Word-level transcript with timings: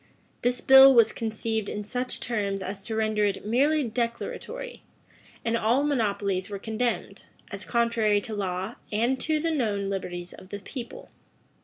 This 0.41 0.61
bill 0.61 0.95
was 0.95 1.11
conceived 1.11 1.69
in 1.69 1.83
such 1.83 2.19
terms 2.19 2.63
as 2.63 2.81
to 2.85 2.95
render 2.95 3.23
it 3.23 3.45
merely 3.45 3.83
declaratory; 3.83 4.81
and 5.45 5.55
all 5.55 5.83
monopolies 5.83 6.49
were 6.49 6.57
condemned, 6.57 7.25
as 7.51 7.65
contrary 7.65 8.19
to 8.21 8.33
law 8.33 8.77
and 8.91 9.19
to 9.21 9.39
the 9.39 9.51
known 9.51 9.91
liberties 9.91 10.33
of 10.33 10.49
the 10.49 10.57
people. 10.59 11.11